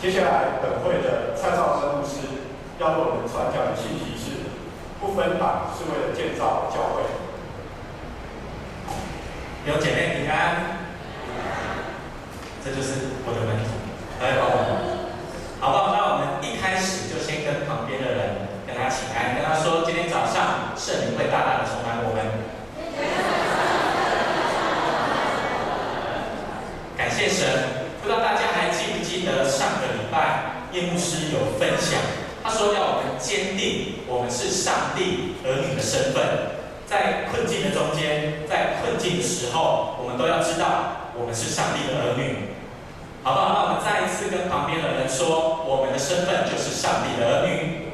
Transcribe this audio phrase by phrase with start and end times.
[0.00, 2.46] 接下来，本会的蔡少生牧师
[2.78, 4.48] 要为我们传讲的信息是：
[5.00, 7.02] 不分党是为了建造教会。
[9.66, 10.78] 有姐妹平安，
[12.64, 13.68] 这就是我的门徒，
[14.24, 14.70] 来帮我们，
[15.60, 15.92] 好不好？
[15.92, 22.24] 那我们一开始就先跟旁边的人跟他请安，跟他说：今天早上圣灵会大大的充满我们。
[26.96, 27.48] 感谢神，
[28.00, 31.98] 不知道大家还记不记得上个礼拜叶牧师有分享，
[32.44, 36.22] 他说要我们坚定我们是上帝儿女的身份，
[36.86, 42.54] 在困境的中间，在困境的时候，我们都要知道我们是上帝的儿女，
[43.24, 43.50] 好不好？
[43.50, 47.90] 那我们再一次跟旁边的人说，我们的身份就是上帝的儿女。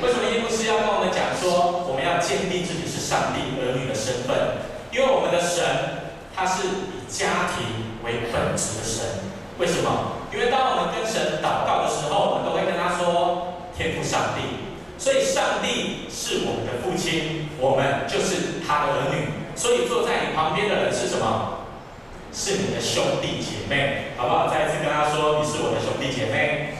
[0.00, 4.56] 为什么叶牧师要跟我们讲说，我们要坚定自己是上帝儿女的身份？
[4.90, 5.99] 因为我们的神。
[6.40, 9.04] 他是以家庭为本质的神，
[9.58, 10.24] 为什么？
[10.32, 14.40] 因为当我们跟神祷告的时候，我们都会跟他说：“天父上帝。”
[14.96, 19.28] 所以上帝是我们的父亲，我们就是他的儿女。
[19.54, 21.60] 所以坐在你旁边的人是什么？
[22.32, 24.48] 是你的兄弟姐妹，好不好？
[24.48, 26.72] 再一次跟他说：“你是我的兄弟姐妹。”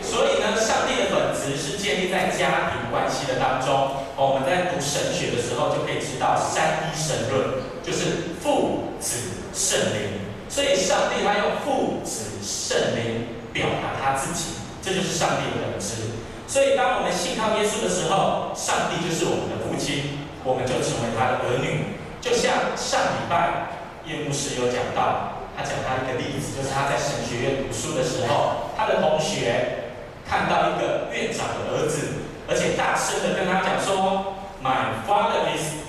[0.00, 4.04] 所以呢，上帝的本质是建立在家庭关系的当中。
[4.16, 10.20] 我们在读神学的时候就可以知道三一神论，就是父子圣灵。
[10.46, 16.20] 所以上帝他用父子圣灵表达他自己，这就是上帝的本质。
[16.46, 21.96] 所以当我们信靠耶稣的时候，上帝就是我们的父亲，我们就成为他的儿女。
[22.20, 23.72] 就像上礼拜
[24.04, 29.79] 叶牧师有讲到，他讲他一个例子，就是他在神学院读书的时候，他的同学。
[30.30, 35.82] 看到一个院长的儿子，而且大声的跟他讲说：“My father is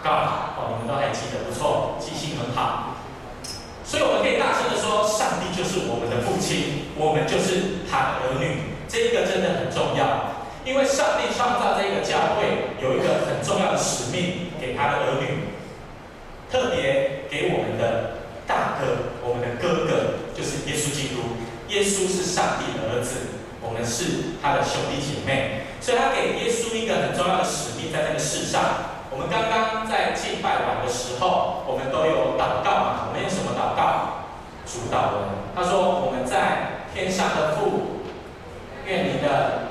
[0.00, 2.96] God。”哦，你们都还记得，不错，记性很好。
[3.84, 10.32] 所以我们可以大声的说：“上帝就是我们的父亲，我们就是他的儿女。”这一个真的很重要，
[10.64, 15.52] 因为上帝创造这个教会有一个很重要的使命给他的儿女，
[16.48, 21.36] 特别给我们的大哥，我们的哥哥，就是耶稣基督。
[21.68, 23.43] 耶稣是上帝的儿子。
[23.64, 28.92] 我们是他的兄弟姐妹，所以他给耶稣一个很重要的使命，在这个世上。
[29.10, 33.08] 我们刚刚在敬拜完的时候，我们都有祷告嘛？
[33.08, 34.26] 我们用什么祷告？
[34.66, 35.44] 主祷文。
[35.54, 38.02] 他说：“我们在天上的父，
[38.86, 39.70] 愿你的，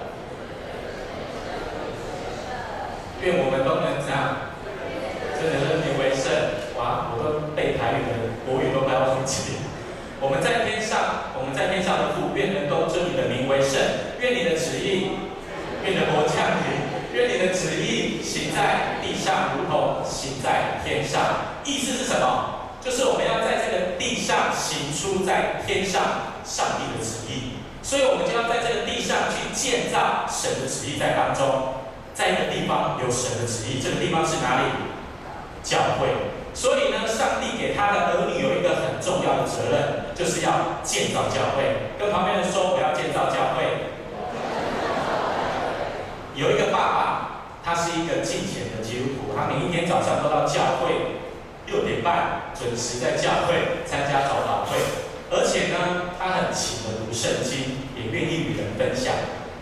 [3.20, 4.56] 愿我们都能这样，
[5.36, 6.32] 真的是你为圣。”
[6.80, 9.60] 哇，我都背台语的国语都快要忘记。
[10.22, 13.03] 我们在天上，我们在天上的父，愿能够尊，
[14.36, 15.12] 你的旨意，
[15.84, 21.22] 愿你的国降临，愿你的旨意行在地上，如同行在天上。
[21.64, 22.74] 意思是什么？
[22.82, 31.80] 就是我们要在这个地上行出在天上上帝的旨意，所以我们就要在这个地上去建造神的旨意在当中，
[32.14, 34.68] 在一个地方有神的旨意，这个地方是哪里？
[35.64, 36.12] 教会。
[36.54, 41.96] 所以呢，上帝给他的儿女有一个很重要的责任，就是要建造教会。
[41.98, 43.63] 跟旁边人说，我要建造教会。
[46.44, 47.30] 有一个爸爸，
[47.64, 51.24] 他是一个敬虔的基督徒，他每一天早上都到教会
[51.68, 54.78] 六点半准时在教会参加早祷会，
[55.32, 59.14] 而且呢，他很勤的读圣经，也愿意与人分享。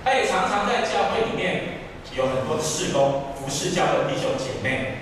[0.04, 4.98] 他也常常在教会里面有很多的事工，服侍教会弟兄姐妹。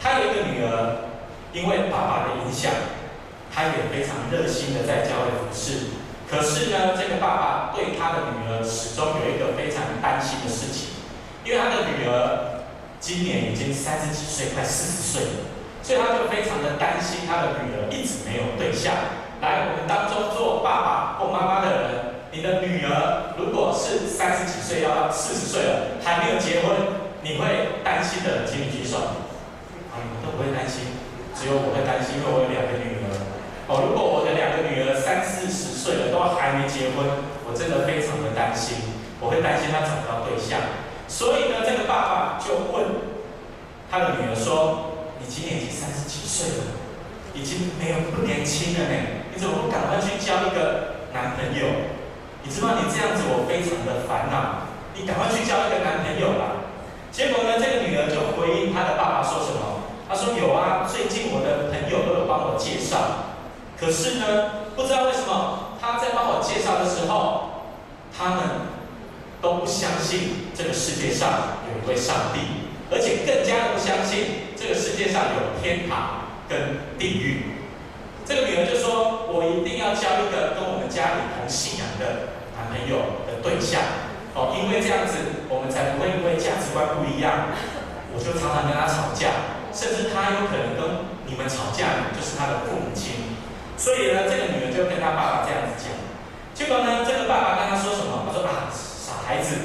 [0.00, 1.04] 他有一个女儿。
[1.50, 2.70] 因为爸爸的影响，
[3.50, 5.96] 他也非常热心的在教会服侍。
[6.30, 10.87] 可是呢，这个爸爸对他的女儿始终有一个非常担心的事情，
[11.48, 12.60] 因为他的女儿
[13.00, 15.48] 今年已经三十几岁，快四十岁了，
[15.80, 18.92] 所以他就非常的担心他的女儿一直没有对象。
[19.40, 21.88] 来，我们当中做爸爸或妈妈的人，
[22.36, 29.16] 你的女儿如果是三十几岁要到四十岁了，还没有结婚，你会担心的，请你举手。
[29.88, 31.00] 啊，你们都不会担心。
[31.32, 33.24] 只有我会担心，因为我有两个女儿。
[33.72, 37.08] 哦，如果我的两个女儿三四十岁了都还没结婚，
[37.48, 38.84] 我真的非常的担心。
[39.16, 40.60] 我会担心她找不到对象。
[41.08, 42.84] 所以呢，这个爸爸就问
[43.90, 46.78] 他的女儿说：“你今年已经三十几岁了，
[47.34, 48.94] 已经没有不年轻了呢，
[49.34, 51.90] 你怎么不赶快去交一个男朋友？
[52.44, 56.68] 你知道你这样子我非常的烦恼，你赶快去交一个男朋友吧。”
[57.10, 59.80] 结果呢，这个女儿就回应她的爸爸说什么？
[60.08, 63.34] 他说有啊，最近我的朋友都有帮我介绍，
[63.78, 67.64] 可是呢，不知道为什么他在帮我介绍的时候，
[68.16, 68.38] 他们
[69.40, 72.40] 都不相信这个世界上有一位上帝，
[72.90, 77.58] 而且更加不相信这个世界上有天堂跟地狱。
[78.26, 83.80] 这个女儿就说：“我一定要交一个跟我们家里同信仰的男朋友的对象
[84.36, 85.16] 哦，因为这样子
[85.48, 87.56] 我们才不会因为价值观不一样，
[88.12, 93.38] 我就常常跟他吵架，甚至他有可能跟你们吵架，就是他的父母亲。
[93.80, 95.88] 所以呢，这个女儿就跟他爸爸这样子讲。
[96.52, 98.28] 结果呢，这个爸爸跟他说什么？
[98.28, 98.68] 他说啊，
[99.28, 99.56] 孩子，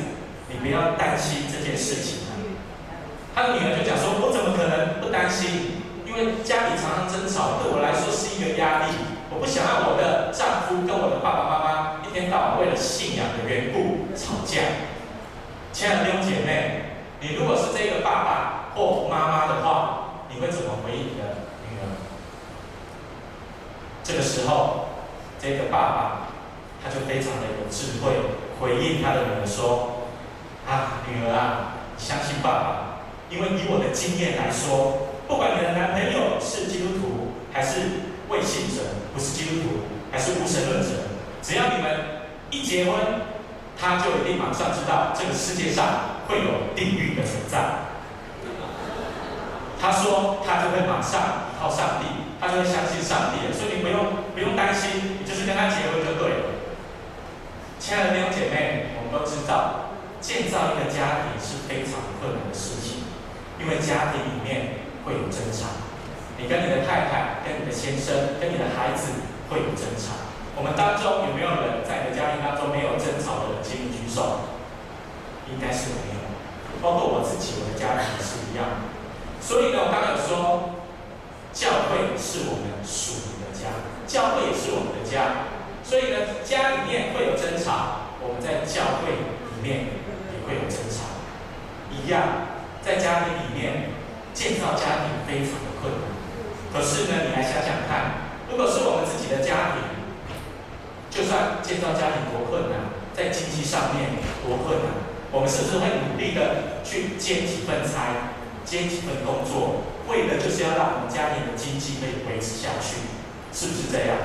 [0.49, 2.35] 你不要担心这件事情啊。
[3.33, 8.91] 他的女儿就讲说：我怎么可能不担心？”因为家里常常争吵，对我来说是一个压力。
[9.31, 14.59] 我不想让我的丈夫跟我的爸爸妈妈一天到晚为了信仰的缘故吵架。
[15.71, 21.87] 亲爱的弟兄姐妹，你如果是这个爸爸或妈妈的话，你会怎么回应你的女儿？
[24.03, 24.91] 这个时候，
[25.39, 26.27] 这个爸爸
[26.83, 28.11] 他就非常的有智慧，
[28.63, 30.07] 回应他的女儿说
[30.65, 37.79] ：“啊，女儿啊，你相信爸爸，因为以我的经验来说。”不管你的男朋友是基督徒还是
[38.27, 38.83] 未信者，
[39.13, 40.89] 不是基督徒还是无神论者，
[41.41, 42.93] 只要你们一结婚，
[43.79, 47.57] 他就一定马上知道这个世界上会有地狱的存在。
[49.79, 52.05] 他说他就会马上依靠上帝，
[52.39, 56.32] 他就会相信上帝，所以你不用不用担心，你就是跟他结婚就对了。
[57.83, 59.91] 亲爱的弟兄姐妹，我们都知道，
[60.23, 63.03] 建造一个家庭是非常困难的事情，
[63.59, 64.79] 因为家庭里面。
[65.03, 65.67] 会有争吵，
[66.39, 69.11] 你跟你的太太、跟你的先生、跟你的孩子
[69.51, 70.15] 会有争吵。
[70.55, 73.59] 我们当中有没有人在你的家庭当中没有争吵的人？
[73.59, 74.47] 请你举手。
[75.51, 76.23] 应该是没有，
[76.79, 78.87] 包括我自己，我的家庭也是一样。
[79.43, 80.79] 所以呢，我刚刚有说，
[81.51, 83.75] 教会是我们属灵的家，
[84.07, 85.51] 教会也是我们的家。
[85.93, 89.93] 所以呢，家里面会有争吵，我们在教会里面
[90.33, 91.21] 也会有争吵，
[91.93, 92.49] 一样，
[92.81, 93.93] 在家庭里面。
[94.33, 96.09] 建造家庭非常的困难，
[96.73, 99.85] 可是呢，你来想想看，如果是我们自己的家庭，
[101.13, 104.89] 就算建造家庭多困难，在经济上面多困难，
[105.29, 113.05] 我们是不是会努力的去兼几份差，兼几份工作，为的就是要让我们家庭的经济可以维持下去，
[113.53, 114.17] 是不是这样？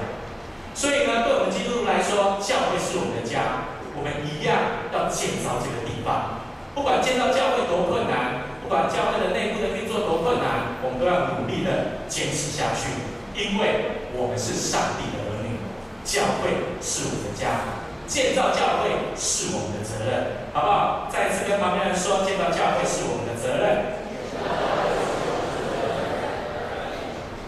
[0.79, 3.67] 所以呢，对我们基督徒来说，教会是我们的家，
[3.99, 6.39] 我们一样要建造这个地方，
[6.73, 8.47] 不管建造教会多困难。
[8.63, 12.93] 不管教会的内部的运作多困难，我们都要努力的坚持下去，
[13.33, 15.57] 因为我们是上帝的儿女，
[16.05, 16.53] 教会
[16.85, 17.65] 是我们的家，
[18.07, 21.09] 建造教会是我们的责任，好不好？
[21.11, 23.99] 再一次跟旁边人说，建造教会是我们的责任。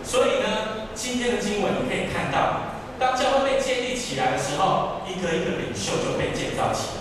[0.03, 2.70] 所以呢，今天的经文你可以看到，
[3.01, 7.01] 当教会被建立起来的时候，一个一个领袖就被建造起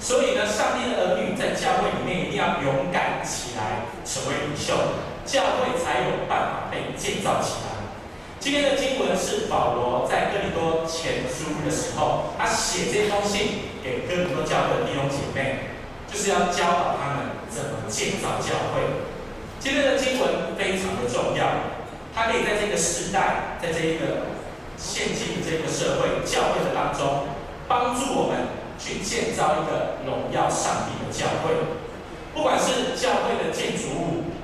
[0.00, 4.74] 所以呢，上帝的儿女在教会里面一定要勇敢起来，成为领袖，
[5.24, 7.70] 教会才有办法被建造起来。
[8.40, 15.70] 今天的经文是保罗在哥林多前书的时候，他写这封信给哥林多教会的弟兄姐妹，
[16.10, 18.82] 就是要教导他们怎么建造教会。
[19.60, 21.46] 今天的经文非常的重要，
[22.12, 24.41] 它可以在这个时代，在这一个
[24.82, 27.28] 现今这个社会教会的当中，
[27.68, 28.58] 帮助我们。
[28.82, 31.54] 去建造一个荣耀上帝的教会，
[32.34, 34.34] 不管是教会的建筑物，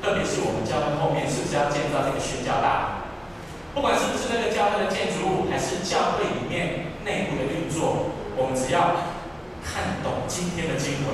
[0.00, 8.96] 特别是我们教会后面是不是要建造这个宣教大楼，不管是不是那个教会的建筑物，还是教会里面内部的运作，我们只要
[9.60, 11.12] 看懂今天的经文，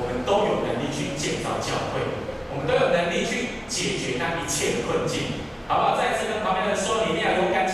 [0.00, 2.00] 我们都有能力去建造教会，
[2.48, 6.00] 我们都有能力去解决那一切的困境，好不好？
[6.00, 7.73] 再次跟旁边的人说，你一定要勇敢起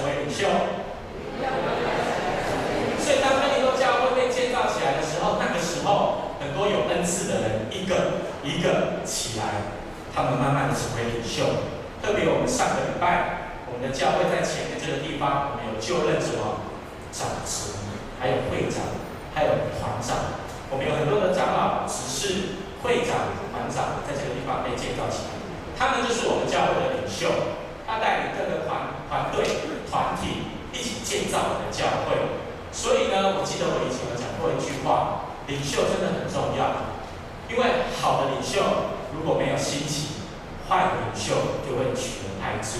[0.00, 0.48] 成为领袖。
[3.04, 9.76] 所以当哥林多教会被建造起来的时候，那个时候很多有恩赐的人一个一个起来，
[10.14, 11.68] 他们慢慢的成为领袖。
[12.00, 16.64] 特别我们上个礼拜，我们的教会在前面这个地方，我们有就任什么
[17.12, 17.76] 长执，
[18.16, 18.80] 还有会长，
[19.36, 20.40] 还有团长。
[20.72, 25.36] 我们有很多的长老、执事、会长、团长，在这个地方被建造起来。
[25.76, 27.28] 他们就是我们教会的领袖，
[27.84, 29.44] 他带领各个团团队、
[29.90, 32.14] 团体一起建造我们的教会。
[32.70, 36.86] 所以呢，我记得我以前有讲过一句话，领袖真的很重要，
[37.50, 38.62] 因为好的领袖
[39.10, 40.22] 如果没有兴起，
[40.70, 41.34] 坏的领袖
[41.66, 42.78] 就会取而代之，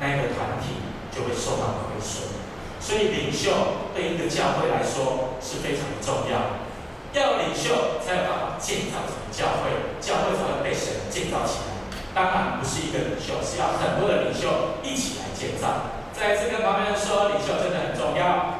[0.00, 0.80] 那一个团体
[1.12, 2.32] 就会受到亏损。
[2.80, 3.52] 所以领袖
[3.92, 6.64] 对一个教会来说是非常的重要，
[7.12, 9.68] 要领袖才有办法建造整个教会，
[10.00, 11.76] 教会才会被神建造起来。
[12.16, 14.48] 当然不是一个领袖，是要很多的领袖
[14.82, 15.92] 一起来建造。
[16.26, 18.58] 再一次跟旁边人说，领袖真的很重要。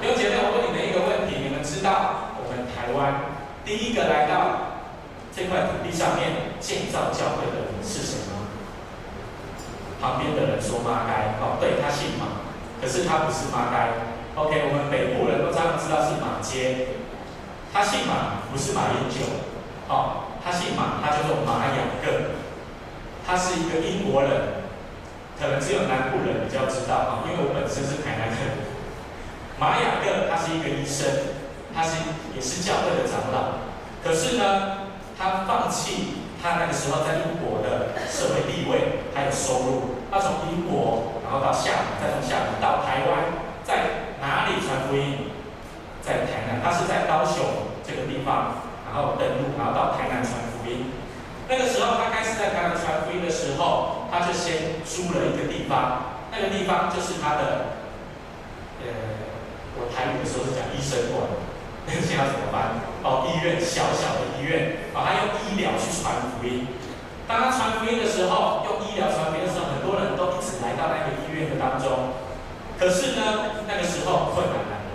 [0.00, 1.36] 有姐妹，我问你们一个问题。
[1.44, 4.80] 你们知道我们台湾第一个来到
[5.36, 8.48] 这块土地上面建造教会的人是谁吗？
[10.00, 12.40] 旁边的人说马该，哦，对，他姓马，
[12.80, 14.08] 可是他不是马该。
[14.40, 16.96] OK，我们北部人都常常知道是马街，
[17.74, 19.20] 他姓马，不是马英九，
[19.92, 22.32] 哦，他姓马，他叫做马雅各，
[23.28, 24.55] 他是一个英国人，
[25.38, 28.66] 可能只有南部人比较知道啊，因为我本身是台南人。
[29.58, 31.06] 马雅各他是一个医生，
[31.74, 31.96] 他是
[32.34, 33.60] 也是教会的长老，
[34.04, 45.32] 可是呢，他放弃他那个时候在英国的社会地位还有收入，他从英国然后到厦门，再从厦门到台湾，在哪里传福音？
[46.04, 50.92] 在台南，他是在高雄这个地方，然后登陆，然后到台南传福音。
[51.48, 57.78] 那个时候，他开始在台南传福音的时候，他就先租了一个地方，那个地方就是他的，
[58.82, 58.86] 呃，
[59.76, 61.28] 我台语的时候是讲医生馆，
[61.86, 62.80] 那个现在怎么办？
[63.02, 66.66] 哦，医院，小小的医院，哦，他用医疗去传福音。
[67.28, 72.14] 当他传福音的时候，用医疗传福音的时候，很多人都一直来到那个医院的当中。
[72.78, 74.90] 可是呢，那个时候困难来了，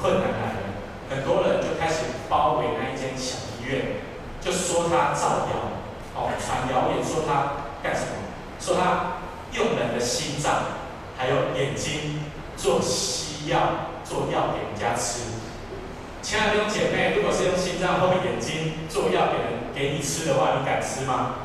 [0.00, 0.74] 困难来了，
[1.08, 4.04] 很多人就开始包围那一间小医院，
[4.40, 5.70] 就说他造谣，
[6.16, 8.12] 哦，传谣言说他干什么？
[8.60, 9.16] 说他
[9.52, 10.52] 用人的心脏
[11.16, 12.20] 还有眼睛
[12.56, 13.58] 做西药，
[14.04, 15.20] 做药给人家吃。
[16.20, 21.36] 亲爱的弟兄姐妹，如果是用心脏或眼睛做药给人给你吃的话，你敢吃吗？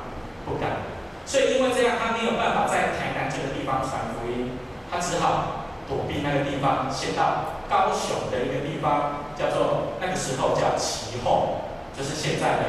[0.46, 0.84] 不敢。
[1.26, 4.60] 所以因为这样，他没有办法在台南这个地方传福音。
[4.92, 11.62] 他只好躲避那个地方，先到高雄的一个地方，叫做那个时候叫旗后，
[11.98, 12.64] 就是现在的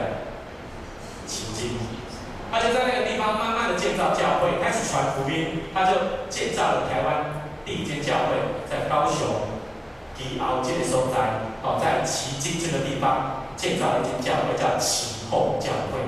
[1.27, 1.77] 旗津。
[2.51, 5.63] 他就在那个地方慢慢的建造教会，开始传福音。
[5.75, 5.93] 他就
[6.29, 9.51] 建造了台湾第一间教会，在高雄
[10.17, 16.01] 吉澳这个所在，哦，在旗津这个地方建造了一间教会，叫旗后教会。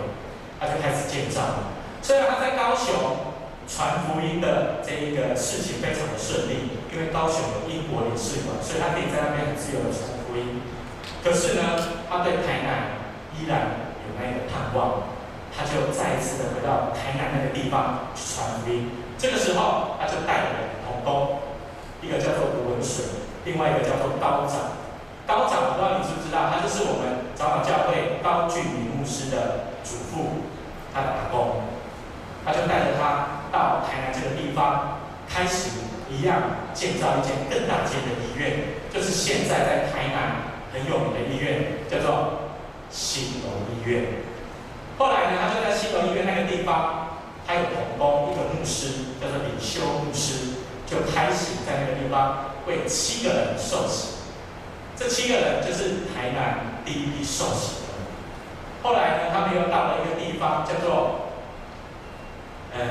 [0.60, 1.42] 他就开始建造。
[2.02, 3.28] 虽然他在高雄。
[3.68, 10.64] 传福音的这一个事情非常的顺利，因为高雄有英国领事馆，所以他可以在那边很自由的传福音。
[11.22, 11.76] 可是呢，
[12.08, 12.96] 他对台南
[13.36, 15.17] 依然有那个盼望，
[15.58, 18.88] 他就再一次的回到台南那个地方去传福音。
[19.18, 21.42] 这个时候，他就带了同工，
[22.00, 23.04] 一个叫做吴文水，
[23.44, 24.78] 另外一个叫做高长。
[25.26, 30.46] 高长，不知道你知不知道，他就是我们长老教会高俊明牧师的祖父，
[30.94, 31.66] 他的阿公。
[32.46, 35.68] 他就带着他到台南这个地方，开始
[36.08, 42.54] 一样建造一间更大间的医院，就是现在在台南很有名的医院，叫做
[42.88, 44.04] 新楼医院。
[44.98, 54.18] 后来呢，他就在新楼医院那个地方，他有同工一个牧师，叫做李修牧师，就开始在那个地方为七个人受洗。
[54.96, 57.94] 这七个人就是台南第一批受洗的。
[58.82, 61.24] 后来呢，他们又到了一个地方，叫做。
[62.70, 62.84] 呃，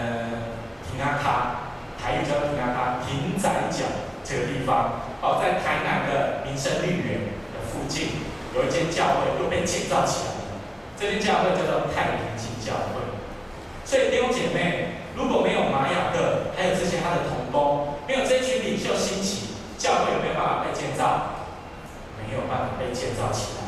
[0.89, 1.69] 亭仔脚，
[2.01, 3.85] 台语叫亭仔脚，亭仔脚
[4.25, 10.36] 这个地方，哦，在台南的民生绿园的附近，有一间教会又被建造起来。
[10.99, 12.99] 这间教会叫做太平经教会。
[13.85, 21.37] 所以弟兄姐妹，如果没有玛雅各，还有这些他的同工，没有这群领袖兴起，教会有没有办法被建造？
[22.17, 23.63] 没有办法被建造起来。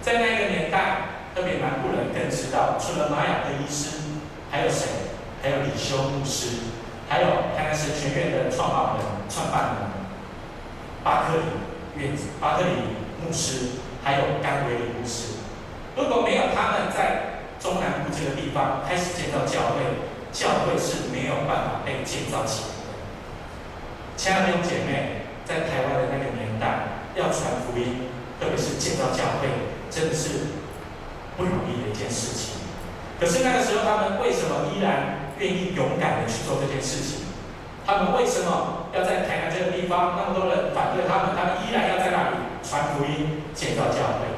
[0.00, 3.98] 在那个年代，特别南部人更知道，除了玛雅各医师，
[4.50, 4.86] 还有谁？
[5.42, 6.70] 还有李修牧师，
[7.08, 7.26] 还有
[7.56, 9.90] 台南神学院的创办人、创办人
[11.02, 12.70] 巴克里院子、巴克里
[13.20, 15.43] 牧师，还有甘维里牧师。
[15.96, 19.82] 如果没有他们在中南部这个地方开始建造教会，
[20.32, 22.90] 教会是没有办法被建造起来的。
[24.16, 28.10] 亲爱的弟兄姐妹，在台湾的那个年代，要传福音，
[28.40, 29.48] 特别是建造教会，
[29.90, 30.58] 真的是
[31.36, 32.60] 不容易的一件事情。
[33.20, 35.22] 可是那个时候，他们为什么依然？
[35.36, 37.26] 愿意勇敢的去做这件事情，
[37.84, 41.34] 他们为什么要在台南这个地方那么多人反对他们？
[41.34, 44.30] 他们依然要在那里传福音、建造教会，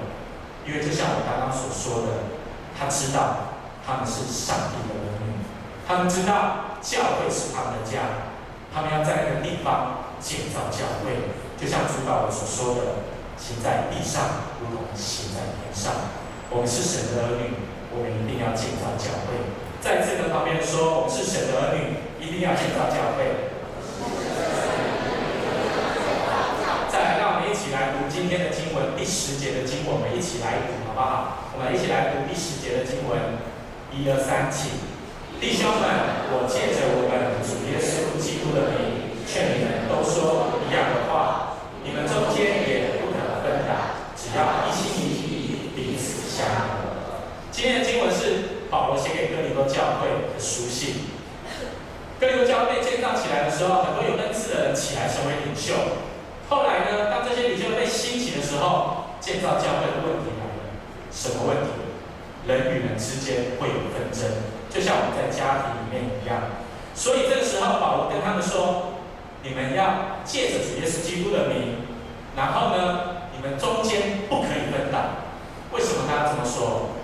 [0.66, 2.26] 因为就像我刚刚所说的，
[2.74, 3.54] 他知道
[3.86, 5.38] 他们是上帝的儿女，
[5.86, 8.34] 他们知道教会是他们的家，
[8.74, 13.06] 他们要在那个地方建造教会，就像主保罗所说的
[13.38, 15.92] ：“行在地上，如同行在天上。”
[16.50, 17.54] 我们是神的儿女，
[17.94, 19.38] 我们一定要建造教会。
[19.80, 23.54] 在这个旁边说，我们是神的儿女，一定要建造教会。
[26.90, 31.52] 再来，让我们一起来读今天的经文，第十节的经文，我们一起来读，好不好？
[31.52, 33.36] 我们一起来读第十节的经文，
[33.92, 34.72] 一二三，起！
[35.36, 35.84] 弟兄们，
[36.32, 47.28] 我借着我们主耶稣基督的名，劝你们都说一样的话，你们中间也不可分党，只要一心一意彼此相合。
[47.52, 47.68] 今。
[47.68, 51.04] 天的经文是保罗写给哥林多教会的书信。
[52.18, 56.00] 哥林多教会建造起来的时候，很多有恩赐的人起来成为领袖。
[56.48, 60.62] 后来呢，当这些领袖被兴起的时候，建造教会的问题来了。
[61.10, 61.70] 什么问题？
[62.46, 64.30] 人与人之间会有纷争，
[64.70, 66.62] 就像我们在家庭里面一样。
[66.94, 69.02] 所以这个时候，保罗跟他们说
[69.42, 71.82] ：“你们要借着主耶稣基督的名，
[72.36, 75.26] 然后呢，你们中间不可以分党。
[75.72, 76.94] 为什么他要这么说？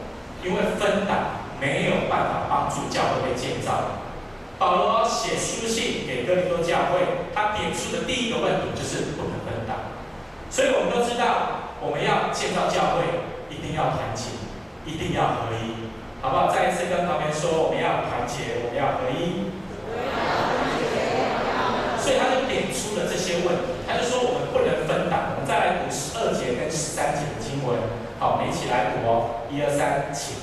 [0.44, 3.98] 因为分党没有办法帮助教会被建造。
[4.62, 7.02] 保罗写书信给哥林多教会，
[7.34, 9.98] 他点出的第一个问题就是不能分党。
[10.48, 13.02] 所以我们都知道，我们要建造教会，
[13.50, 14.30] 一定要团结，
[14.86, 15.90] 一定要合一，
[16.22, 16.46] 好不好？
[16.46, 19.50] 再一次跟旁边说，我们要团结，我们要合一。”
[21.98, 25.34] 所以他就点出了这些问题，他就说我们不能分党。
[25.34, 27.82] 我们再来读十二节跟十三节的经文，
[28.22, 30.38] 好，我们一起来读哦，一二三，请。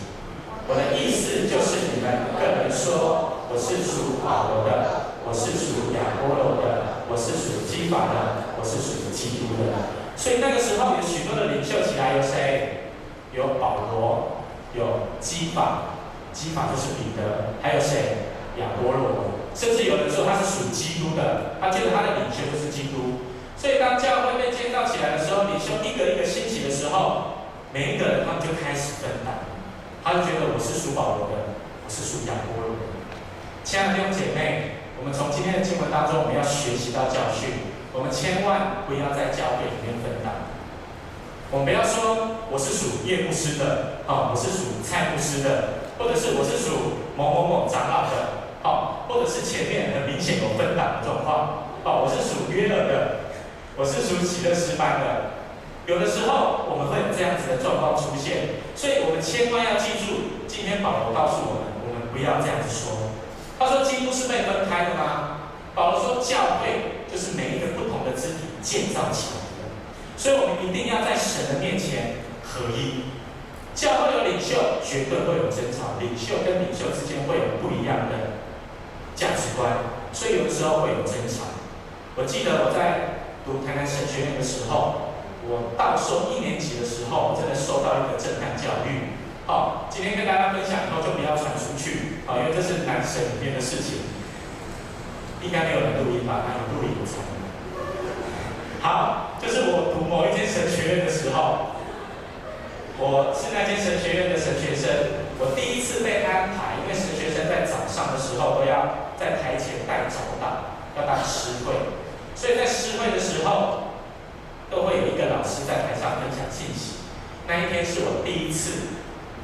[0.68, 9.90] 我的意思就是你们个人说，我是属保罗的，我是属亚波罗的，我是属基法的，我是属基督的。
[10.14, 12.94] 所以那个时候有许多的领袖起来，有谁？
[13.34, 14.46] 有保罗，
[14.78, 15.98] 有基法，
[16.32, 18.38] 基法就是彼得，还有谁？
[18.62, 19.42] 亚波罗。
[19.58, 23.26] 甚至有人说他是属基督的，他觉得他的领袖就是基督。
[23.58, 29.50] 所以当教会被建造起来的时候，领袖一个一个兴起的时候，每一个人他们就开始分担。
[30.06, 32.89] 他就觉得我是属保罗的，我是属亚波罗的。
[33.70, 37.70] 亲爱的弟兄姐妹，我们从今天的经文当中，我们要学习到教训。
[37.94, 40.50] 我们千万不要在教会里面分担。
[41.54, 48.50] 我们不要说我是属叶牧师的，哦，我是属蔡牧师的，或者是我是属某某某长老的。
[48.66, 51.70] 好，或者是前面很明显有分党的状况。
[51.86, 53.38] 好，我是属约尔的，
[53.78, 55.38] 我是属喜乐诗班的。
[55.86, 63.09] 有的时候我们会有这样子的状况出现，所以我们千万要记住，今天保罗告诉我们，我们不要这样子说。
[63.60, 65.52] 他说基督是被分开的吗？
[65.76, 69.70] 保罗说教会就是每一个不同的肢体建造起来的，
[70.18, 73.04] 所以我们一定要在神的面前合一。
[73.76, 78.40] 教会有领袖，绝对会有争吵，领袖跟领袖之间会有不一样的。
[79.16, 79.72] 价值观，
[80.12, 81.44] 所以有的时候会有争吵。
[82.16, 85.12] 我记得我在读台南神学院的时候，
[85.44, 89.16] 我到受一年级的时候，真的受到一个震撼教育。
[89.46, 90.79] 好，今天跟大家分享，
[92.30, 94.06] 好，因为这是男神里面的事情，
[95.42, 96.46] 应该没有人录音吧？
[96.46, 97.26] 还有录音才。
[98.86, 101.74] 好，就是我读某一间神学院的时候，
[103.02, 109.10] 我是那间神学院的神学生，我第一次被安排，因为神学生在早上的时候都要。
[109.20, 111.74] 在台前带早祷，要当诗会，
[112.36, 113.92] 所以在诗会的时候，
[114.72, 117.04] 都会有一个老师在台上分享信息。
[117.46, 118.96] 那一天是我第一次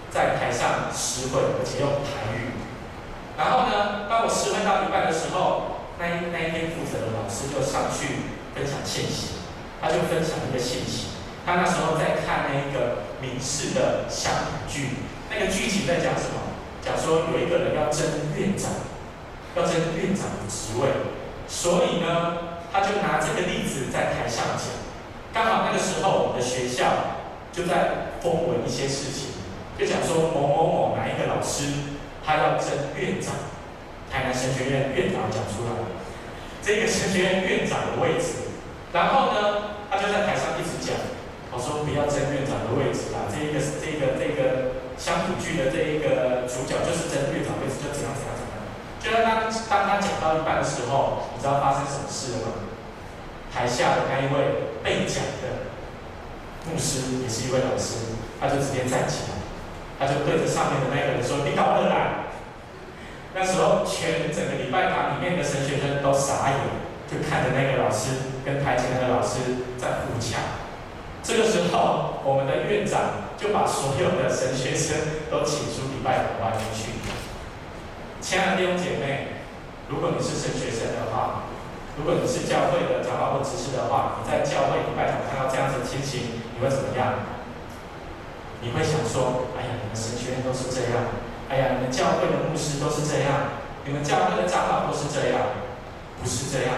[0.10, 2.56] 在台上诗会，而且用台语。
[3.38, 9.44] 然后呢，当我试问到一半的时候，那一那一天负责的老师就上去分享信息，
[9.82, 11.16] 他就分享一个信息。
[11.46, 16.40] 他那时候在看那一个民视的乡土剧，那个剧情在讲什么？
[16.82, 18.04] 讲说有一个人要争
[18.36, 18.72] 院长。
[19.56, 20.90] 要争院长的职位，
[21.48, 24.68] 所以呢，他就拿这个例子在台上讲。
[25.34, 29.30] 刚好那个时候，我们的学校就在风闻一些事情，
[29.80, 31.95] 就讲说某某某哪一个老师
[32.26, 33.36] 他要争院长，
[34.12, 35.86] 台南神学院院长讲出来了，
[36.64, 38.50] 这个神学院院长的位置。
[38.92, 40.98] 然后呢，他就在台上一直讲，
[41.54, 48.56] 我说不要争院长的位置啦，这一个这个这个乡土剧的这一个主角就是争院长位置，就怎样怎样怎样。
[48.98, 52.66] 就在当当他讲到一半的时候，你知道发生什么事了吗？
[53.54, 55.70] 台下的那一位被讲的
[56.68, 59.45] 牧师也是一位老师，他就直接站起来，
[60.00, 62.28] 他就对着上面的那个人说：“你搞得来？”
[63.36, 66.60] 那时候全整个礼拜堂里面的神学生都傻眼，
[67.12, 70.64] 就看着那个老师跟台前的老师在互掐。
[71.22, 76.96] 这个时候，我们的院长就把所有的神学生都请出礼拜堂外面去。
[78.22, 79.44] 亲爱的弟兄姐妹，
[79.90, 81.44] 如果你是神学生的话，
[81.98, 87.35] 如果你是教会的长老或执事的话，你在教会礼拜堂看到这样子的情形，你会怎么样？
[88.66, 91.14] 你会想说：哎呀，你们神学院都是这样，
[91.54, 95.62] 哎呀，你们教会的牧师都是这样，你们教会的长老都是这样，
[96.18, 96.74] 不是这样。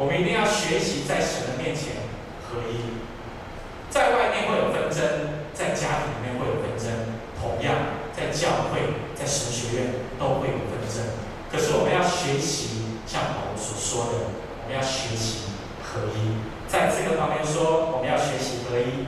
[0.00, 2.08] 我们一定要学习在神的面前
[2.40, 2.96] 合一。
[3.92, 6.88] 在外面会有纷争，在家庭里面会有纷争，
[7.36, 8.80] 同样在教会。
[9.14, 9.84] 在神学院
[10.18, 11.04] 都会有纷争，
[11.52, 14.32] 可是我们要学习，像保罗所说的，
[14.64, 16.40] 我们要学习合一。
[16.66, 19.06] 在这个方面说，我们要学习合一。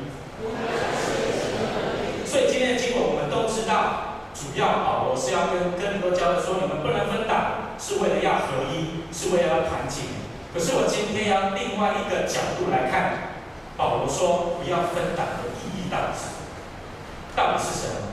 [2.34, 2.74] 所以今天。
[2.74, 10.10] 的经文，我们都知道，主要保罗是要跟哥林多教的说，你们不能分党，是为了要合一，是为了要团结。
[10.50, 13.38] 可是我今天要另外一个角度来看，
[13.78, 16.50] 保罗说不要分党的意义到底是什么？
[17.38, 18.10] 到底是什么？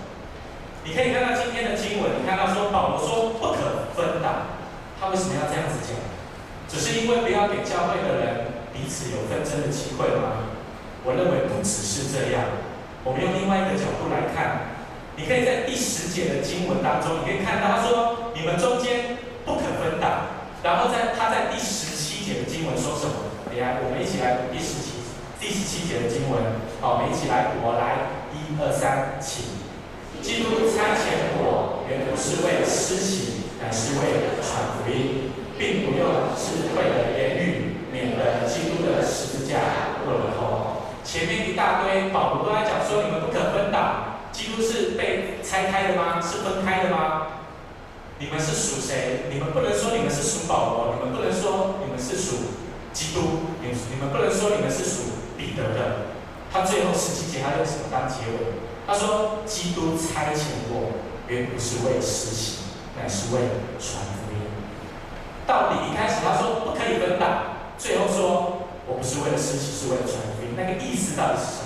[0.86, 4.62] 你可以看到今天的经文，你看到说保罗说不可分党，
[5.02, 5.98] 他为什么要这样子讲？
[6.70, 10.54] 只是因为不要给教会的人彼此有纷争的机会吗？
[11.02, 12.70] 我认为不只是这样。
[13.04, 14.78] 我们用另外一个角度来看，
[15.16, 23.34] 你可以在第十节的经文当中，你可以看到他说：“你们中间不可分党。”然后在他在第十七节的经文说什么？
[23.50, 25.02] 你来，我们一起来读第十七
[25.42, 26.62] 第十七节的经文。
[26.80, 29.58] 好，我们一起来，我来，一二三，起。
[30.22, 40.86] 基督差遣我，原不是为了施洗，乃是为传福音，并不用智慧的言语，免得基督的十字架过了头。
[41.04, 44.22] 前面一大堆，保罗都在讲说，你们不可分党。
[44.56, 46.22] 就是被拆开的吗？
[46.22, 47.28] 是分开的吗？
[48.20, 49.26] 你们是属谁？
[49.32, 52.54] 你们不能说你们是属保罗，你们不能说你们是属
[52.94, 56.14] 基督，你你们不能说你们是属彼得的。
[56.54, 58.62] 他最后十七节他用什么当结尾？
[58.86, 62.58] 他说：基督差遣我，原不是为施洗，
[63.00, 63.42] 乃是为
[63.80, 64.52] 传福音。
[65.48, 70.54] 到底一开始他说不可以分党，最后说我不是为了施洗，是为了传福音。
[70.58, 71.61] 那个意思到底是？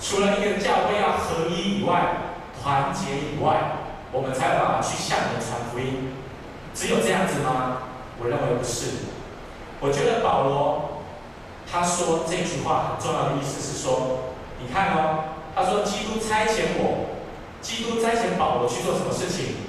[0.00, 2.32] 除了一个教会要合一以外，
[2.62, 3.76] 团结以外，
[4.10, 6.14] 我们才有办法去向人传福音。
[6.74, 7.78] 只有这样子吗？
[8.18, 9.12] 我认为不是。
[9.80, 11.02] 我觉得保罗
[11.70, 17.16] 他说这句话很重要的意思是说，你看哦，他说基督差遣我，
[17.60, 19.68] 基督差遣保罗去做什么事情？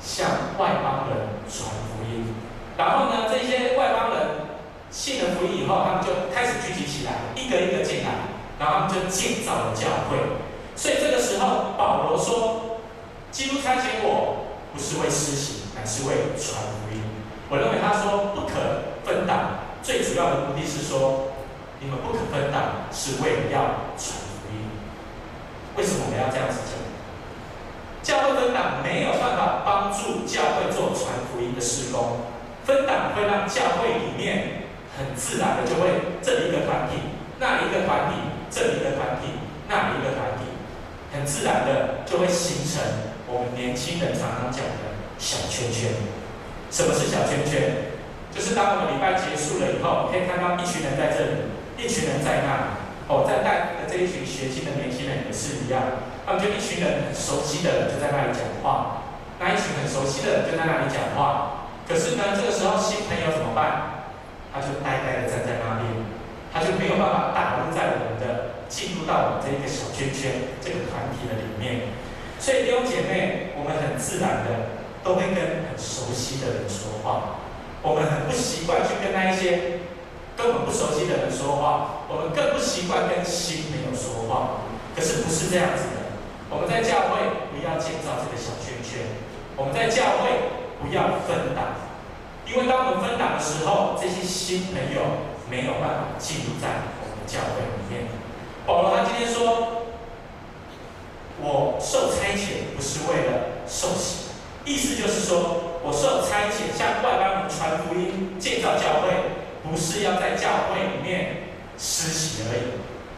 [0.00, 2.34] 向外邦人传福音。
[2.76, 4.48] 然后呢，这些外邦人。
[4.90, 8.08] 信了福音以后，他们就开始聚集起来，一个一个进来，
[8.70, 10.18] 然后就建造了教会。
[10.76, 12.78] 所以这个时候，保罗说
[13.32, 17.02] ：“基督差遣我，不是为施行，乃是为传福音。”
[17.50, 21.32] 我认为他说不可分党，最主要的目的是说，
[21.80, 24.68] 你们不可分党，是为了要传福音。
[25.76, 26.76] 为什么我们要这样子讲？
[28.02, 32.20] 教会分党没有办法帮助教会做传福音的施工，
[32.64, 34.68] 分党会让教会里面。
[34.98, 36.98] 很自然的就会这一个团体，
[37.38, 38.18] 那一个团体，
[38.50, 40.48] 这里一个团体，那里一个团体，
[41.12, 42.82] 很自然的就会形成
[43.28, 45.92] 我们年轻人常常讲的小圈圈。
[46.70, 47.96] 什么是小圈圈？
[48.28, 51.48] 就是当我们礼拜结束了以后，可以看到一群人在这里，
[51.80, 52.66] 一群人在那里。
[53.08, 55.80] 哦，在带的这一群学经的年轻人也是一样，
[56.28, 59.08] 他们就一群人很熟悉的人就在那里讲话，
[59.40, 61.72] 那一群很熟悉的人就在那里讲话。
[61.88, 64.04] 可是呢，这个时候新朋友怎么办？
[64.52, 65.88] 他就呆呆的站在那边，
[66.58, 71.94] 他就没有办法打入在我们的进入到我们这一个小圈圈这个团体的里面。
[72.42, 74.74] 所以弟兄姐妹，我们很自然的
[75.06, 77.38] 都会跟很熟悉的人说话，
[77.80, 79.86] 我们很不习惯去跟那一些
[80.34, 84.66] 根本不熟悉的人说话，我们更不习惯跟新朋友说话。
[84.98, 86.18] 可是不是这样子的，
[86.50, 89.06] 我们在教会不要建造这个小圈圈，
[89.54, 91.86] 我们在教会不要分党。
[92.50, 96.68] 因为当我们分党的时候，这些新朋友没有办法进入在
[97.00, 98.08] 我们教会里面。
[98.66, 99.88] 保罗他今天说
[101.40, 104.28] ：“我受差遣不是为了受洗，
[104.64, 109.08] 意思就是说我受差遣向外邦人传福音、建造教会，
[109.64, 112.76] 不是要在教会里面施洗而已。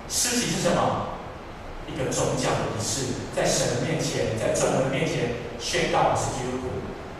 [0.09, 1.19] 施洗是什么？
[1.89, 6.71] 一个宗教的仪式，在神的面前，在众人面前宣告我是基督徒。”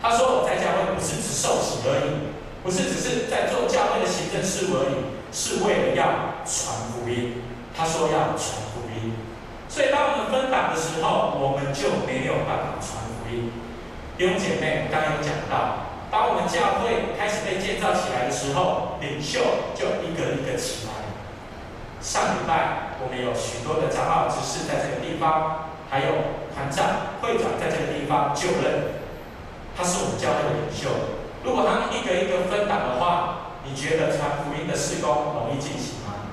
[0.01, 2.31] 他说：“我在教会不是只受洗而已，
[2.63, 4.95] 不是只是在做教会的行政事务而已，
[5.33, 7.43] 是为了要传福音。”
[7.73, 9.15] 他说要传福音，
[9.69, 13.49] 所以当我们分党的时候，我们就没有办法传福音。
[14.19, 19.41] 弟兄姐妹，刚刚有讲到，当我们教会开始被建造起来的时候，领袖
[19.73, 20.93] 就一个一个起来。
[22.03, 29.01] 上礼拜我们有许多的长老执事在这个地方，还有团长、会长在这个地方就任。
[29.79, 30.91] 他是我们教会的领袖。
[31.43, 36.33] 如果他们一个一个分党的话，你觉得传福音的事工容易进行吗？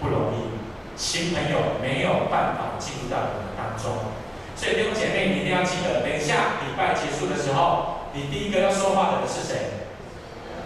[0.00, 0.54] 不容易。
[0.96, 4.14] 新朋友没有办法进入到我们当中。
[4.54, 9.90] 所以弟兄姐妹，你一定要记得，等一下礼拜结束的时候，你第一个要说话的人是谁？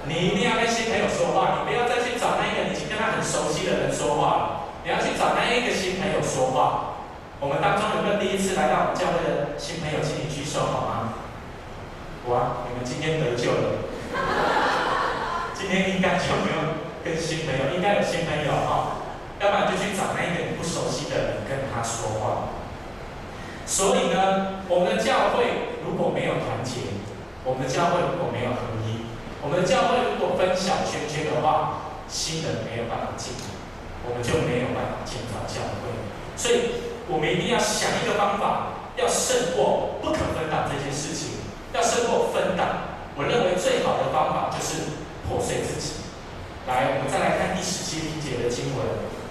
[0.04, 4.44] 你一定要跟新朋友说话，你不要再去找那个已经跟他很熟悉的人说话了。
[4.84, 6.96] 你要去找那一个新朋友说话。
[7.40, 11.27] 我们当中有没有第一次来到我们教会的新朋友，请你举手好吗？
[12.28, 12.68] 哇！
[12.68, 13.88] 你们今天得救了，
[15.56, 19.00] 今天应该就没有跟新朋友，应该有新朋友哈，
[19.40, 22.52] 要不然就去找那一个你不熟悉的人跟他说话。
[23.64, 27.00] 所以呢，我们的教会如果没有团结，
[27.44, 29.08] 我们的教会如果没有合一，
[29.40, 33.32] 我们的教会如果分小圈圈的话，新人没有办法进，
[34.04, 35.96] 我们就没有办法建造教会。
[36.36, 41.27] 所以，我们一定要想一个方法，要胜过不可分党这件事情，
[41.78, 42.98] 要胜过分党。
[43.14, 46.10] 我认为最好的方法就是破碎自己。
[46.66, 48.84] 来，我们再来看第十七节的经文。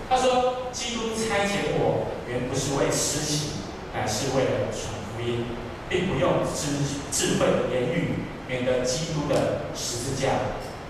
[0.09, 3.59] 他说：“基督差遣我，原不是为施洗。”
[3.93, 5.43] 乃是为了传福音，
[5.89, 6.77] 并不用智
[7.11, 10.29] 智慧的言语，免得基督的十字架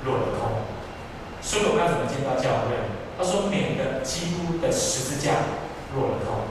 [0.03, 0.61] 落了空。
[1.41, 2.75] 所以我们要怎么建造教会？
[3.17, 5.33] 他说：免得基督的十字架
[5.95, 6.45] 落了空。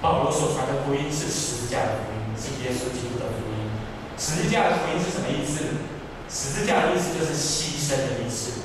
[0.00, 1.92] 保罗所传的福音是十字架的，
[2.36, 3.70] 是耶稣基督的福音。
[4.18, 5.64] 十字架的福音是什么意思？
[6.28, 8.62] 十字架的意思就是牺牲的意思，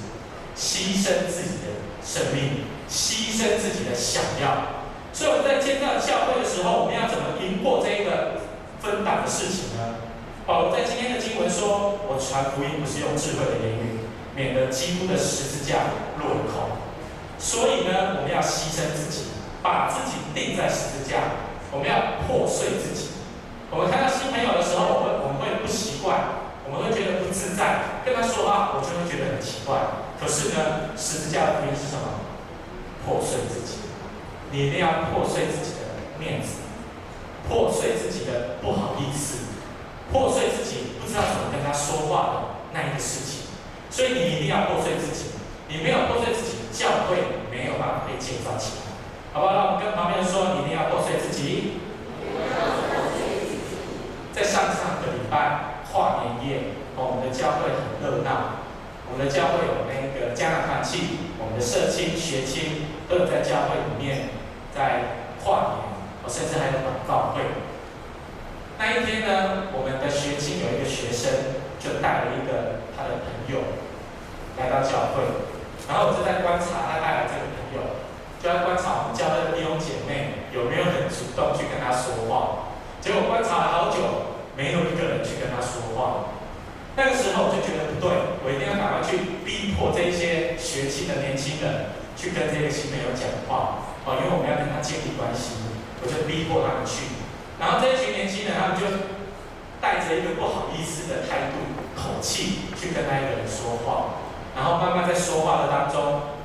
[0.57, 4.85] 牺牲自己的生命，牺牲自己的想要。
[5.11, 8.41] 所以我们在建造教会的时候，我们要怎么赢过这一个
[8.79, 10.05] 分党的事情呢？
[10.45, 14.01] 保罗在今天的经文说：“我传福音不是用智慧的言语，
[14.33, 16.77] 免得基督的十字架落空。”
[17.37, 19.29] 所以呢，我们要牺牲自己，
[19.61, 21.45] 把自己钉在十字架。
[21.71, 23.18] 我们要破碎自己。
[23.71, 29.77] 我们看到新朋友的时候，我们我们会不习惯，我们会觉得不自在，跟他说话，我就会觉得很奇怪。
[30.19, 32.25] 可是呢，十字架的福音是什么？
[33.05, 33.85] 破碎自己。
[34.51, 36.65] 你一定要破碎自己的面子，
[37.47, 39.53] 破碎自己的不好意思，
[40.11, 42.33] 破碎自己不知道怎么跟他说话的
[42.73, 43.53] 那一个事情。
[43.93, 45.37] 所以你一定要破碎自己，
[45.69, 48.97] 你没有破碎自己，教会没有办法被建造起来，
[49.33, 49.53] 好不好？
[49.53, 51.77] 让我们跟旁边说，你一定要破碎自己。
[54.33, 58.65] 在上上个礼拜跨年夜，我们的教会很热闹，
[59.05, 64.29] 我们的教会有那个家长团契，我们的社青、学青都有在教会里面。
[64.69, 67.41] 在跨年，我甚至还有祷告会。
[68.77, 73.81] 那一天呢，我们的学青有一个学生就带了一个他的朋友
[74.55, 75.25] 来到教会，
[75.89, 77.97] 然后我就在观察他带来这个朋友，
[78.39, 82.71] 就在观察我们教会的弟兄姐妹有没有很主动去跟他说话。
[83.01, 86.38] 结果观察了好久，没有一个人去跟他说话。
[86.99, 88.11] 那个时候我就觉得不对，
[88.43, 93.87] 我一定要赶快去逼迫这一些学青的年轻人去跟这些新朋友讲话。
[94.03, 95.63] 哦，因为我们要跟他建立关系，
[96.03, 97.07] 我就逼迫他们去。
[97.55, 98.83] 然后这一群年轻人，他们就
[99.79, 104.19] 带着一个不好意思的态度、口气去跟那一个人说话。
[104.51, 106.35] 然后慢慢在说话的当中，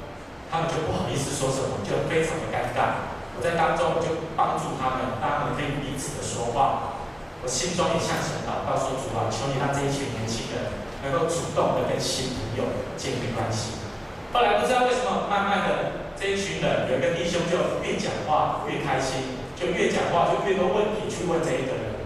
[0.54, 3.10] 他们就不好意思说什么，就非常的尴尬。
[3.34, 6.93] 我在当中我就帮助他们，让他们可以彼此的说话。
[7.44, 12.64] 我心中也向神祷告说：“主啊，求你让这一群年轻人能够主动的跟新朋友
[12.96, 13.84] 建立关系。”
[14.32, 16.08] 后来不知道为什么，慢慢的。
[16.16, 22.00] 这一群人有一个弟兄就越讲话越开心，就越讲话就越多问题去问这一个人。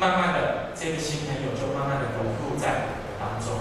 [0.00, 3.54] 慢慢的，这个新朋友就慢慢的融入在当中。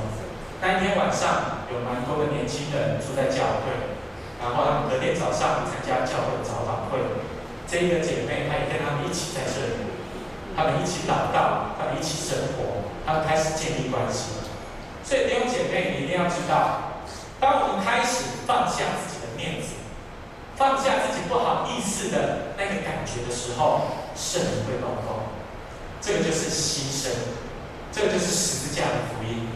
[0.57, 3.93] 那一天晚上有蛮多的年轻人住在教会，
[4.41, 6.97] 然后他们隔天早上参加教会的早祷会。
[7.67, 9.90] 这一个姐妹她也跟他们一起在这里，
[10.55, 14.31] 他们一起祷告，他们一起生活，他们开始建立关系。
[15.03, 16.91] 所以弟兄姐妹，你一定要知道。
[17.39, 19.73] 当我们开始放下自己的面子，
[20.55, 23.81] 放下自己不好意思的那个感觉的时候，
[24.15, 25.25] 圣灵会动工。
[25.99, 27.09] 这个就是牺牲，
[27.91, 29.47] 这个就是十字架的福音。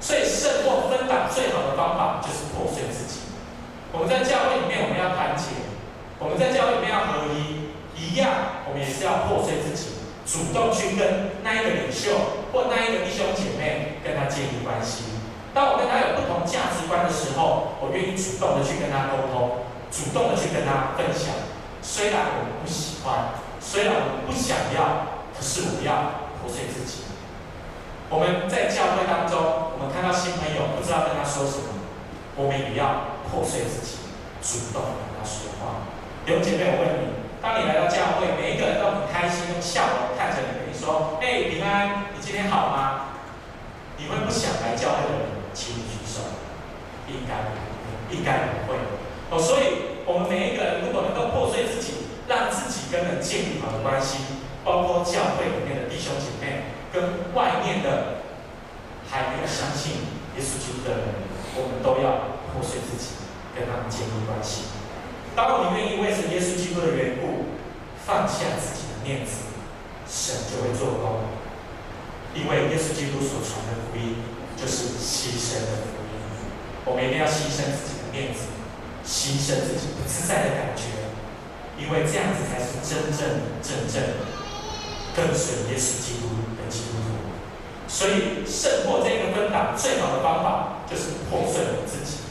[0.00, 3.20] 所以胜过分党最好的方法就是破碎自己。
[3.92, 5.50] 我们在教会里面，我们要团结；
[6.18, 8.30] 我们在教会里面要合一，一样，
[8.66, 9.91] 我们也是要破碎自己，
[10.32, 15.04] 主动去跟那一个领袖或那一个弟兄姐妹跟他建立关系。
[15.52, 21.36] 当我跟他有不同价值观的时候，我愿意主动的去跟他沟通，主动的去跟他分享。
[21.82, 27.04] 虽然我不喜欢，虽然我不想要，可是我要破碎自己。
[28.08, 29.36] 我们在教会当中，
[29.76, 31.76] 我们看到新朋友不知道跟他说什么，
[32.40, 34.00] 我们也要破碎自己，
[34.40, 35.84] 主动跟他说话。
[36.24, 43.18] 有姐妹，我问你，当你来到教会，每一个人都很开心，用笑容看着你，跟你说：“哎，平安，你今天好吗？”
[43.98, 45.26] 你会不想来教会的人？
[45.52, 46.22] 请你举手，
[47.08, 47.50] 应该
[48.14, 48.78] 应该不会
[49.30, 49.38] 哦。
[49.42, 54.22] 所以，我们每一个人如果能够破碎自己，让自己跟人建立好的关系，
[54.64, 58.22] 包括教会里面的弟兄姐妹，跟外面的
[59.10, 61.26] 还没有相信耶稣基督的人，
[61.58, 63.18] 我们都要破碎自己，
[63.54, 64.70] 跟他们建立关系。
[65.34, 67.56] 当我们愿意为着耶稣基督的缘故，
[68.04, 69.48] 放下自己的面子，
[70.08, 71.24] 神就会做工，
[72.34, 74.16] 因为耶稣基督所传的福音。
[74.54, 76.14] 就是牺牲的福音，
[76.84, 78.46] 我们一定要牺牲自己的面子，
[79.02, 81.10] 牺牲自己不自在的感觉，
[81.74, 84.22] 因为这样子才是真正真正
[85.16, 87.10] 跟随耶稣基督的基督徒。
[87.88, 92.22] 所以胜过这个分党最好的方法就是破碎了自己，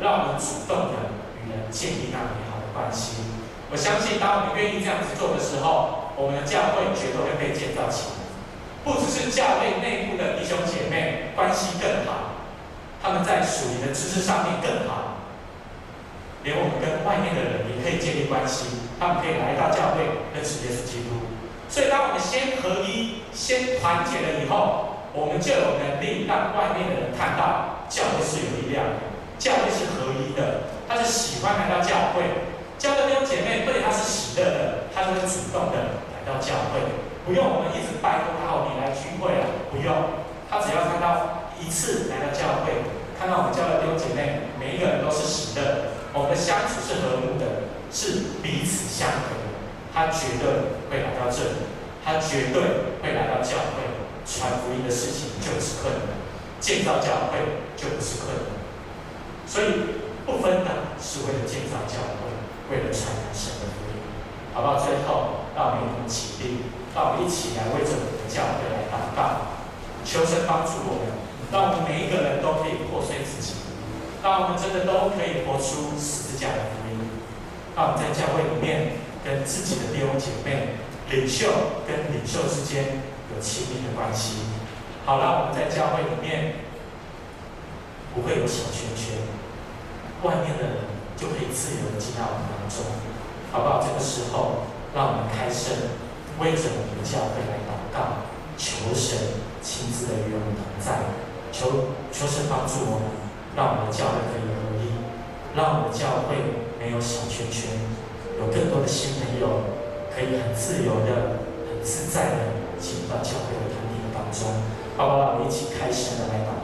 [0.00, 2.45] 让我们主动的与人建立那美好的
[2.76, 3.24] 关系。
[3.72, 8.28] 我相信，当我们愿意这样子做的时候，我们的教会绝对会被建造起来。
[8.86, 12.38] 不只是教会内部的弟兄姐妹关系更好，
[13.02, 15.18] 他们在属灵的知识上面更好。
[16.46, 21.26] 连我们跟外面的人也可以建立关系，他们可以来到教会认识耶稣基督。
[21.66, 29.02] 所以，当我们先合一、先团结了以后，我们就有能力让外面的人看到教会是有力量的，
[29.42, 32.22] 教会是合一的，他是喜欢来到教会。
[32.78, 36.78] 教会弟兄姐妹对他是喜乐的，他就会主动的来到教会，
[37.26, 39.90] 不用我们一直拜托他，哦，你来聚会啊，不用，
[40.46, 42.86] 他只要看到一次来到教会，
[43.18, 45.90] 看到我们教会弟兄姐妹每一个人都是喜乐。
[46.14, 49.44] 我们的相处是和睦的，是彼此相合的。
[49.92, 50.46] 他绝对
[50.88, 51.66] 会来到这里，
[52.04, 52.62] 他绝对
[53.02, 53.82] 会来到教会。
[54.26, 56.18] 传福音的事情就不是困难，
[56.58, 57.38] 建造教会
[57.76, 58.58] 就不是困难。
[59.46, 59.66] 所以
[60.26, 62.26] 不分党是为了建造教会，
[62.70, 63.85] 为了传扬神的福音。
[64.56, 64.80] 好到？
[64.80, 66.64] 最后，让我们一起立，
[66.96, 69.52] 让我们一起来为着我们的教会来祷告，
[70.00, 71.12] 求神帮助我们，
[71.52, 73.52] 让我们每一个人都可以破碎自己。
[74.24, 76.96] 让我们真的都可以活出十字架的福音，
[77.76, 80.80] 让我们在教会里面跟自己的弟兄姐妹、
[81.12, 81.52] 领袖
[81.86, 84.40] 跟领袖之间有亲密的关系。
[85.04, 86.64] 好，让我们在教会里面
[88.16, 89.20] 不会有小圈圈，
[90.24, 92.82] 外面的人就可以自由的进到我们当中，
[93.52, 93.80] 好不好？
[93.80, 95.72] 这个时候，让我们开声
[96.38, 98.26] 为着我们的教会来祷告，
[98.58, 101.00] 求神亲自的与我们同在，
[101.52, 103.26] 求求神帮助我们。
[103.56, 104.92] 让我们的教会可以合一，
[105.56, 106.36] 让我们的教会
[106.76, 107.72] 没有小圈圈，
[108.36, 109.64] 有更多的新朋友
[110.12, 114.60] 可以很自由的、很自在的进入到教会的团体的当中。
[114.92, 115.18] 好不好？
[115.20, 116.55] 让我们一起开声的来祷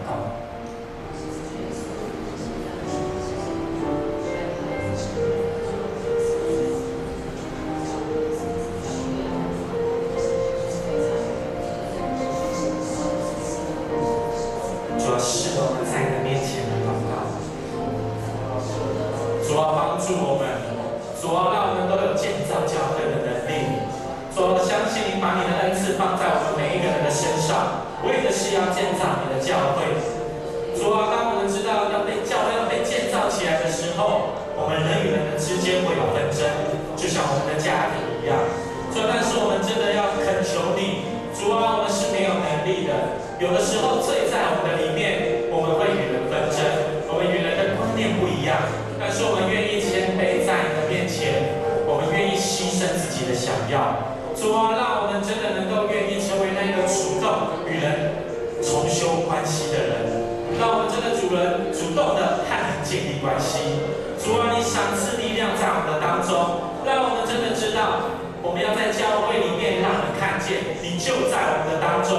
[62.92, 63.80] 建立关系。
[64.20, 68.12] 主啊，你赏赐力量在我们的当中，让我们真的知道，
[68.44, 72.12] 我们要在教会里面让你看见，你就在我们的当中。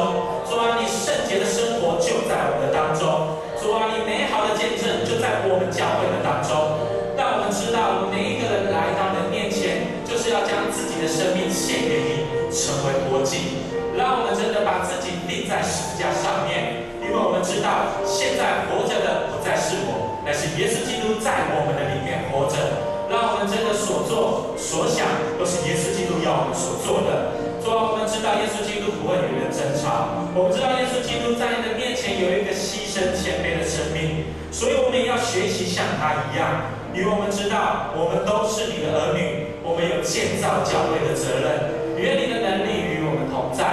[0.50, 3.38] 主啊，你圣洁的生活就在我们的当中。
[3.62, 6.90] 主啊，你美好的见证就在我们教会的当中。
[7.14, 12.10] 让我们知道，每一个人来到你的面前，就是要将自己的生命献给你，
[12.50, 13.62] 成为国际。
[13.94, 20.03] 让我们真的把自己立在十字架上面，因为我们知道，现在活着的不再是我。
[20.34, 22.58] 是耶稣基督在我们的里面活着，
[23.08, 27.38] 让我们真的所做所想都是耶稣基督要我们所做的。
[27.64, 41.80] 主啊，我们知道耶稣基督不会与人争吵，我们知道耶稣基督在你的面前有一个牺牲谦卑的生命，所以我们也要学习像他一样，因为我们知道我们都是你的儿女，我们有建造教会的责任。
[41.96, 43.64] 愿你的能力与我们同在，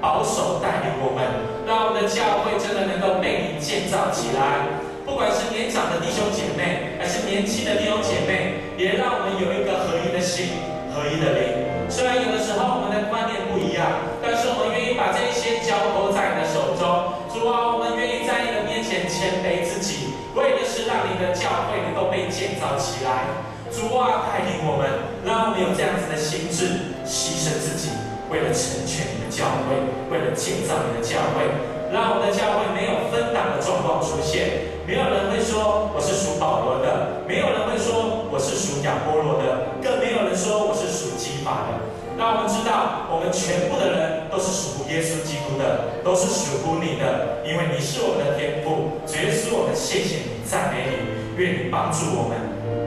[0.00, 1.20] 保守带领我们，
[1.68, 4.80] 让我们的教会真的能够被你建造起来。
[5.04, 10.56] 不管是年长的弟兄姐妹还是年轻的弟兄姐妹也让我们有一个合一的心
[10.96, 11.92] 合一的灵。
[11.92, 16.88] 虽然有的时候我们的观念不一样但是我们愿意把这一些交托在你的手中。
[17.28, 23.28] 主啊我们愿意在你的面前谦卑自己为的是让你的教会能够被建造起来。
[23.68, 24.88] 主啊带领我们
[25.20, 27.92] 让我们有这样子的心智牺牲自己
[28.32, 29.76] 为了成全你的教会
[30.08, 31.74] 为了建造你的教会。
[31.92, 41.80] 让我们的教会没有分党的状况出现没有人会说我是属保罗的，没有人会说我是属亚波罗的，更没有人说我是属基法的。
[42.16, 49.00] 那我们知道，我们全部的人都是属耶稣基督的，都是属乎你的，因为你是我们的天父。
[49.08, 52.36] 主耶稣，我们谢谢你，赞美你，愿你帮助我们，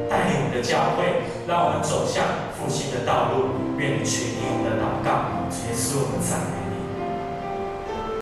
[0.07, 2.23] 带领我们的教会，让我们走向
[2.55, 3.57] 复兴的道路。
[3.77, 6.56] 愿你垂听我们的祷告，主耶稣，我们赞美。